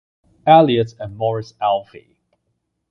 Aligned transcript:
Eliot 0.47 0.95
and 0.99 1.15
Maurice 1.15 1.53
Elvey. 1.61 2.15